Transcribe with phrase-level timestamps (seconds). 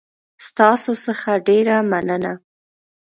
[0.47, 2.33] ستاسو څخه ډېره مننه